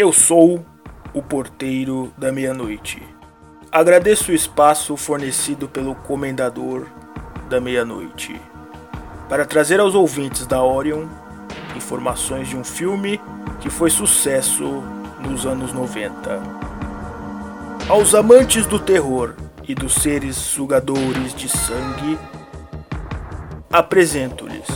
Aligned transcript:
Eu 0.00 0.14
sou 0.14 0.64
o 1.12 1.20
porteiro 1.20 2.10
da 2.16 2.32
meia-noite. 2.32 3.02
Agradeço 3.70 4.32
o 4.32 4.34
espaço 4.34 4.96
fornecido 4.96 5.68
pelo 5.68 5.94
comendador 5.94 6.86
da 7.50 7.60
meia-noite 7.60 8.40
para 9.28 9.44
trazer 9.44 9.78
aos 9.78 9.94
ouvintes 9.94 10.46
da 10.46 10.62
Orion 10.62 11.06
informações 11.76 12.48
de 12.48 12.56
um 12.56 12.64
filme 12.64 13.20
que 13.60 13.68
foi 13.68 13.90
sucesso 13.90 14.82
nos 15.20 15.44
anos 15.44 15.70
90. 15.74 16.40
Aos 17.86 18.14
amantes 18.14 18.64
do 18.64 18.78
terror 18.78 19.34
e 19.68 19.74
dos 19.74 19.96
seres 19.96 20.34
sugadores 20.34 21.34
de 21.34 21.46
sangue, 21.46 22.18
apresento-lhes 23.70 24.66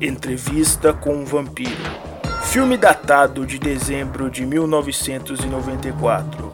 Entrevista 0.00 0.94
com 0.94 1.14
um 1.16 1.26
Vampiro 1.26 2.09
Filme 2.42 2.76
datado 2.76 3.46
de 3.46 3.58
dezembro 3.58 4.28
de 4.28 4.44
1994. 4.44 6.52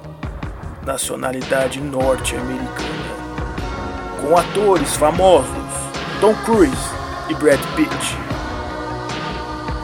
Nacionalidade 0.85 1.81
norte-americana. 1.81 3.17
Com 4.21 4.37
atores 4.37 4.95
famosos 4.95 5.49
Tom 6.21 6.35
Cruise 6.45 6.77
e 7.31 7.35
Brad 7.35 7.61
Pitt. 7.75 8.19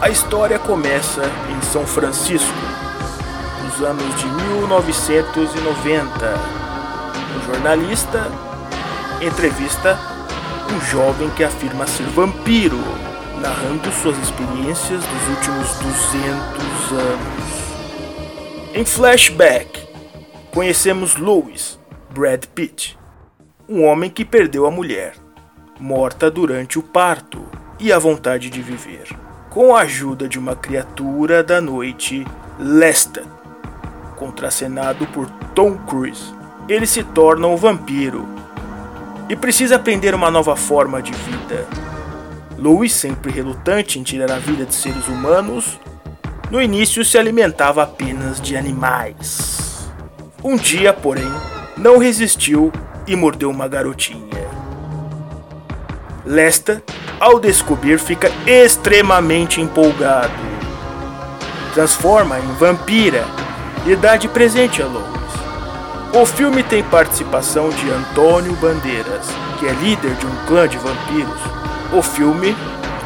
A 0.01 0.09
história 0.09 0.59
começa 0.59 1.23
em 1.49 1.59
São 1.63 1.87
Francisco, 1.87 2.53
nos 3.63 3.81
anos 3.81 4.15
de 4.19 4.27
1990. 4.27 6.03
Um 7.35 7.41
jornalista 7.45 8.29
entrevista 9.19 9.97
um 10.71 10.79
jovem 10.81 11.29
que 11.31 11.43
afirma 11.43 11.85
ser 11.85 12.05
vampiro 12.07 12.79
narrando 13.43 13.91
suas 13.91 14.17
experiências 14.19 15.03
dos 15.03 15.27
últimos 15.35 15.67
200 15.79 16.91
anos. 16.93 18.73
Em 18.73 18.85
flashback, 18.85 19.85
conhecemos 20.49 21.17
Louis, 21.17 21.77
Brad 22.09 22.45
Pitt, 22.45 22.97
um 23.67 23.83
homem 23.83 24.09
que 24.09 24.23
perdeu 24.23 24.65
a 24.65 24.71
mulher, 24.71 25.15
morta 25.77 26.31
durante 26.31 26.79
o 26.79 26.81
parto, 26.81 27.45
e 27.77 27.91
a 27.91 27.99
vontade 27.99 28.49
de 28.49 28.61
viver. 28.61 29.09
Com 29.49 29.75
a 29.75 29.81
ajuda 29.81 30.29
de 30.29 30.39
uma 30.39 30.55
criatura 30.55 31.43
da 31.43 31.59
noite, 31.59 32.25
Lestat, 32.57 33.27
contracenado 34.15 35.05
por 35.07 35.29
Tom 35.53 35.75
Cruise, 35.79 36.33
ele 36.69 36.87
se 36.87 37.03
torna 37.03 37.47
um 37.47 37.57
vampiro 37.57 38.25
e 39.27 39.35
precisa 39.35 39.75
aprender 39.75 40.15
uma 40.15 40.31
nova 40.31 40.55
forma 40.55 41.01
de 41.01 41.11
vida 41.11 41.67
Louis, 42.57 42.93
sempre 42.93 43.31
relutante 43.31 43.99
em 43.99 44.03
tirar 44.03 44.31
a 44.31 44.37
vida 44.37 44.65
de 44.65 44.75
seres 44.75 45.07
humanos, 45.07 45.79
no 46.51 46.61
início 46.61 47.03
se 47.03 47.17
alimentava 47.17 47.81
apenas 47.81 48.39
de 48.39 48.55
animais. 48.55 49.89
Um 50.43 50.55
dia, 50.55 50.93
porém, 50.93 51.31
não 51.75 51.97
resistiu 51.97 52.71
e 53.07 53.15
mordeu 53.15 53.49
uma 53.49 53.67
garotinha. 53.67 54.43
Lesta, 56.25 56.83
ao 57.19 57.39
descobrir, 57.39 57.97
fica 57.99 58.31
extremamente 58.45 59.59
empolgado. 59.59 60.33
Transforma 61.73 62.39
em 62.39 62.53
vampira 62.53 63.25
e 63.87 63.95
dá 63.95 64.15
de 64.15 64.27
presente 64.27 64.81
a 64.81 64.85
Louis. 64.85 65.07
O 66.13 66.25
filme 66.25 66.61
tem 66.61 66.83
participação 66.83 67.69
de 67.69 67.89
Antônio 67.89 68.53
Bandeiras, 68.57 69.25
que 69.59 69.65
é 69.65 69.71
líder 69.71 70.13
de 70.15 70.27
um 70.27 70.45
clã 70.45 70.67
de 70.67 70.77
vampiros 70.77 71.62
o 71.93 72.01
filme 72.01 72.55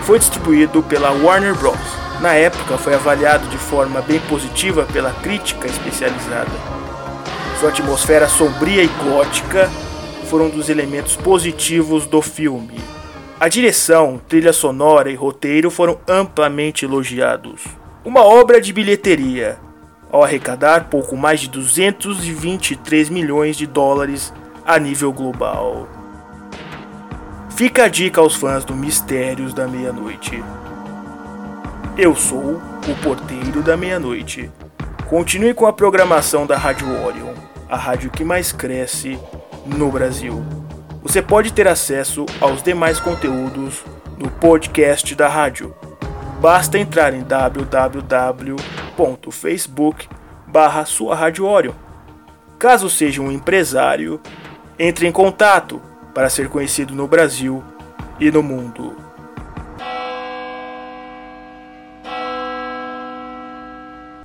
foi 0.04 0.18
distribuído 0.18 0.82
pela 0.82 1.12
Warner 1.12 1.54
Bros. 1.56 1.78
Na 2.22 2.34
época 2.34 2.78
foi 2.78 2.96
avaliado 2.96 3.46
de 3.50 3.58
forma 3.58 4.02
bem 4.02 4.20
positiva 4.22 4.88
pela 4.92 5.12
crítica 5.12 5.68
especializada. 5.68 6.52
Sua 7.60 7.70
atmosfera 7.70 8.28
sombria 8.28 8.84
e 8.84 8.88
gótica 8.88 9.70
foram 10.30 10.46
um 10.46 10.50
dos 10.50 10.70
elementos 10.70 11.16
positivos 11.16 12.06
do 12.06 12.22
filme. 12.22 12.80
A 13.40 13.50
direção, 13.50 14.20
trilha 14.28 14.54
sonora 14.54 15.12
e 15.12 15.16
roteiro 15.16 15.70
foram 15.70 16.00
amplamente 16.08 16.86
elogiados. 16.86 17.64
Uma 18.06 18.24
obra 18.24 18.62
de 18.62 18.72
bilheteria, 18.72 19.60
ao 20.10 20.24
arrecadar 20.24 20.86
pouco 20.86 21.16
mais 21.18 21.42
de 21.42 21.50
223 21.50 23.10
milhões 23.10 23.58
de 23.58 23.68
dólares 23.68 24.34
a 24.66 24.80
nível 24.80 25.12
global. 25.12 25.97
Fica 27.58 27.86
a 27.86 27.88
dica 27.88 28.22
aos 28.22 28.36
fãs 28.36 28.64
do 28.64 28.76
Mistérios 28.76 29.52
da 29.52 29.68
Meia-Noite. 29.68 30.44
Eu 31.98 32.16
sou 32.16 32.62
o 32.88 32.96
Porteiro 33.02 33.64
da 33.64 33.76
Meia-Noite. 33.76 34.52
Continue 35.10 35.56
com 35.56 35.66
a 35.66 35.74
programação 35.74 36.46
da 36.46 36.56
Rádio 36.56 36.88
Orion, 37.04 37.34
a 37.68 37.76
rádio 37.76 38.12
que 38.12 38.24
mais 38.24 38.52
cresce 38.52 39.18
no 39.66 39.90
Brasil. 39.92 40.46
Você 41.02 41.20
pode 41.20 41.52
ter 41.52 41.68
acesso 41.68 42.28
aos 42.40 42.62
demais 42.62 43.00
conteúdos 43.00 43.84
no 44.20 44.30
podcast 44.30 45.16
da 45.16 45.28
rádio. 45.28 45.74
Basta 46.40 46.78
entrar 46.78 47.12
em 47.12 47.24
www.facebook 47.24 47.98
barra 50.46 50.86
sua 50.86 51.16
Rádio 51.16 51.48
Orion. 51.48 51.74
Caso 52.60 52.88
seja 52.88 53.20
um 53.20 53.32
empresário, 53.32 54.22
entre 54.78 55.08
em 55.08 55.12
contato 55.12 55.82
para 56.18 56.32
ser 56.32 56.50
conhecido 56.50 56.96
no 56.96 57.08
Brasil 57.08 57.64
e 58.20 58.32
no 58.32 58.42
mundo. 58.42 58.96